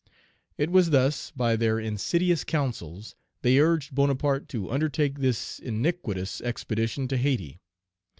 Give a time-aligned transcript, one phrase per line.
[0.57, 3.13] It was thus, by their insidious counsels,
[3.43, 7.59] they urged Bonaparte to undertake this iniquitous expedition to Hayti.